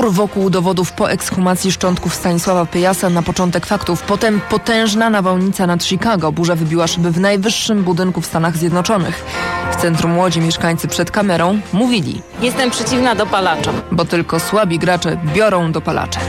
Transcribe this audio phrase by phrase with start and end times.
[0.00, 4.02] Spór wokół dowodów po ekshumacji szczątków Stanisława Pyjasa na początek faktów.
[4.02, 6.32] Potem potężna nawałnica nad Chicago.
[6.32, 9.24] Burza wybiła szyby w najwyższym budynku w Stanach Zjednoczonych.
[9.72, 13.74] W centrum Łodzi mieszkańcy przed kamerą mówili, Jestem przeciwna dopalaczom.
[13.92, 16.20] bo tylko słabi gracze biorą dopalacze.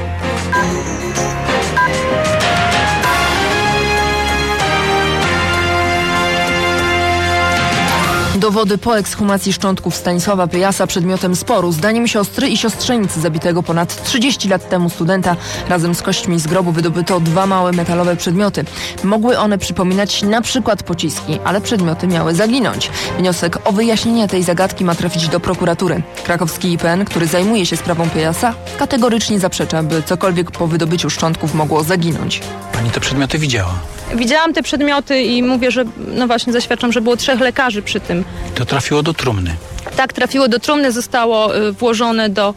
[8.42, 11.72] Dowody po ekshumacji szczątków Stanisława Pyjasa przedmiotem sporu.
[11.72, 15.36] Zdaniem siostry i siostrzenicy zabitego ponad 30 lat temu studenta
[15.70, 18.66] razem z kośćmi z grobu wydobyto dwa małe metalowe przedmioty.
[19.04, 22.90] Mogły one przypominać na przykład pociski, ale przedmioty miały zaginąć.
[23.18, 26.04] Wniosek o wyjaśnienie tej zagadki ma trafić do prokuratury.
[26.24, 31.84] Krakowski IPN, który zajmuje się sprawą Pyjasa, kategorycznie zaprzecza, by cokolwiek po wydobyciu szczątków mogło
[31.84, 32.42] zaginąć.
[32.74, 34.01] Pani te przedmioty widziała.
[34.16, 38.24] Widziałam te przedmioty i mówię, że no właśnie zaświadczam, że było trzech lekarzy przy tym.
[38.56, 39.56] To trafiło do trumny.
[39.96, 42.54] Tak, trafiło do trumny, zostało y, włożone do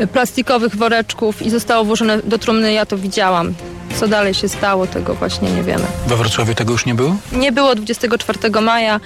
[0.00, 2.72] y, plastikowych woreczków i zostało włożone do trumny.
[2.72, 3.54] Ja to widziałam.
[3.96, 5.84] Co dalej się stało, tego właśnie nie wiemy.
[6.06, 7.16] We Wrocławiu tego już nie było?
[7.32, 9.00] Nie było 24 maja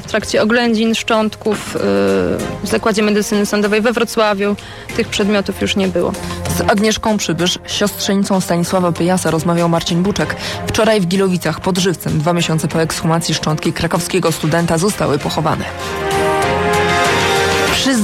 [0.00, 4.56] w trakcie oględzin szczątków y, w Zakładzie Medycyny Sądowej we Wrocławiu.
[4.96, 6.12] Tych przedmiotów już nie było.
[6.56, 10.36] Z Agnieszką Przybysz, siostrzenicą Stanisława Pyjasa, rozmawiał Marcin Buczek.
[10.66, 15.64] Wczoraj w Gilowicach pod Żywcem, dwa miesiące po ekshumacji szczątki krakowskiego studenta zostały pochowane.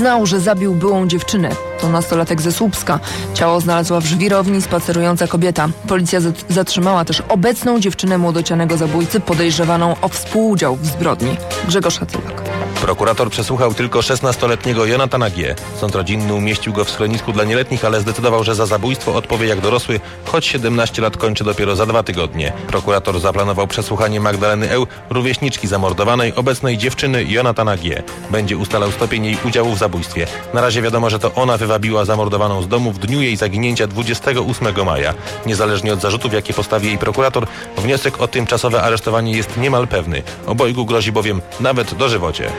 [0.02, 1.50] Przyznał, że zabił byłą dziewczynę.
[1.80, 2.98] To nastolatek ze Słupska.
[3.34, 5.68] Ciało znalazła w żwirowni spacerująca kobieta.
[5.88, 11.36] Policja zat- zatrzymała też obecną dziewczynę młodocianego zabójcy podejrzewaną o współudział w zbrodni.
[11.68, 12.42] Grzegorz Hatylak.
[12.82, 15.54] Prokurator przesłuchał tylko 16-letniego Jonatana G.
[15.80, 19.60] Sąd rodzinny umieścił go w schronisku dla nieletnich, ale zdecydował, że za zabójstwo odpowie jak
[19.60, 22.52] dorosły, choć 17 lat kończy dopiero za dwa tygodnie.
[22.66, 28.02] Prokurator zaplanował przesłuchanie Magdaleny Eł, rówieśniczki zamordowanej, obecnej dziewczyny Jonatana G.
[28.30, 30.26] Będzie ustalał stopień jej udziału w zabójstwie.
[30.54, 34.84] Na razie wiadomo, że to ona wywabiła zamordowaną z domu w dniu jej zaginięcia 28
[34.86, 35.14] maja.
[35.46, 40.22] Niezależnie od zarzutów, jakie postawi jej prokurator, wniosek o tymczasowe aresztowanie jest niemal pewny.
[40.46, 42.52] Obojgu grozi bowiem nawet dożywocie.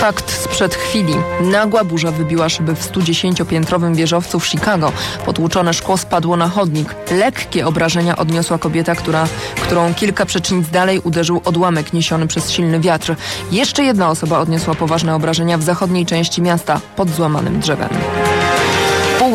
[0.00, 1.14] Fakt sprzed chwili.
[1.40, 4.92] Nagła burza wybiła szyby w 110-piętrowym wieżowcu w Chicago.
[5.26, 6.94] Potłuczone szkło spadło na chodnik.
[7.10, 13.14] Lekkie obrażenia odniosła kobieta, która, którą kilka przecznic dalej uderzył odłamek niesiony przez silny wiatr.
[13.52, 17.88] Jeszcze jedna osoba odniosła poważne obrażenia w zachodniej części miasta pod złamanym drzewem.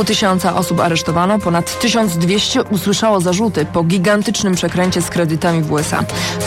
[0.04, 6.04] Pół tysiąca osób aresztowano, ponad 1200 usłyszało zarzuty po gigantycznym przekręcie z kredytami w USA.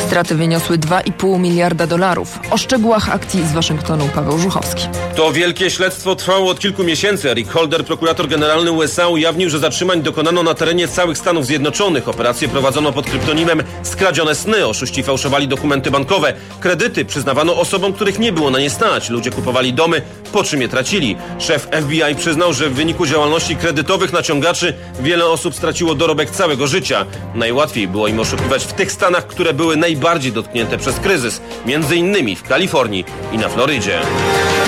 [0.07, 2.39] Straty wyniosły 2,5 miliarda dolarów.
[2.51, 4.89] O szczegółach akcji z Waszyngtonu Paweł Żuchowski.
[5.15, 7.31] To wielkie śledztwo trwało od kilku miesięcy.
[7.31, 12.09] Eric Holder, prokurator generalny USA, ujawnił, że zatrzymań dokonano na terenie całych Stanów Zjednoczonych.
[12.09, 14.67] Operacje prowadzono pod kryptonimem Skradzione Sny.
[14.67, 16.35] Oszuści fałszowali dokumenty bankowe.
[16.61, 19.11] Kredyty przyznawano osobom, których nie było na nie stać.
[19.11, 20.03] Ludzie kupowali domy,
[20.33, 21.17] po czym je tracili.
[21.39, 27.07] Szef FBI przyznał, że w wyniku działalności kredytowych naciągaczy wiele osób straciło dorobek całego życia.
[27.35, 31.41] Najłatwiej było im oszukiwać w tych stanach, które były najbardziej dotknięte przez kryzys.
[31.67, 34.01] Między innymi w Kalifornii i na Florydzie.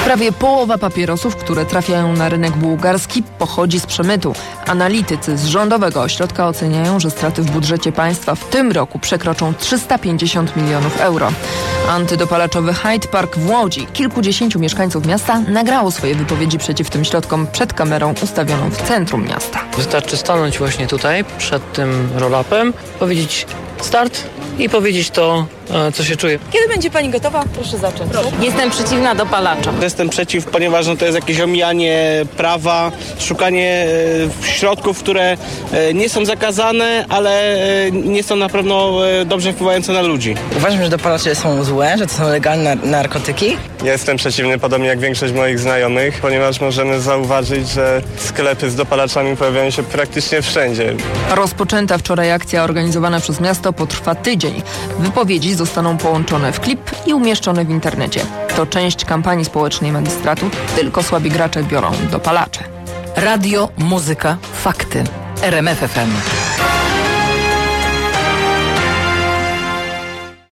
[0.08, 4.34] Prawie połowa papierosów, które trafiają na rynek bułgarski, pochodzi z przemytu.
[4.66, 10.56] Analitycy z rządowego ośrodka oceniają, że straty w budżecie państwa w tym roku przekroczą 350
[10.56, 11.32] milionów euro.
[11.91, 13.86] Antydopalaczowy Hyde Park w Łodzi.
[13.92, 19.60] Kilkudziesięciu mieszkańców miasta nagrało swoje wypowiedzi przeciw tym środkom przed kamerą ustawioną w centrum miasta.
[19.76, 23.46] Wystarczy stanąć właśnie tutaj, przed tym roll-upem, powiedzieć
[23.84, 24.25] start
[24.59, 25.47] i powiedzieć to,
[25.89, 26.39] e, co się czuje.
[26.50, 27.44] Kiedy będzie pani gotowa?
[27.55, 28.12] Proszę zacząć.
[28.41, 29.83] Jestem przeciwna dopalaczom.
[29.83, 33.87] Jestem przeciw, ponieważ no, to jest jakieś omijanie prawa, szukanie
[34.43, 35.37] e, środków, które
[35.72, 37.55] e, nie są zakazane, ale
[37.87, 40.34] e, nie są na pewno e, dobrze wpływające na ludzi.
[40.56, 43.56] Uważam, że dopalacze są złe, że to są legalne narkotyki.
[43.84, 49.71] Jestem przeciwny, podobnie jak większość moich znajomych, ponieważ możemy zauważyć, że sklepy z dopalaczami pojawiają
[49.71, 50.94] się praktycznie wszędzie.
[51.31, 54.62] Rozpoczęta wczoraj akcja organizowana przez miasto potrwa tydzień.
[54.99, 58.21] Wypowiedzi zostaną połączone w klip i umieszczone w internecie.
[58.56, 60.50] To część kampanii społecznej magistratu.
[60.76, 62.65] Tylko słabi gracze biorą dopalacze.
[63.17, 65.05] Radio, muzyka, fakty.
[65.43, 66.38] RMF FM.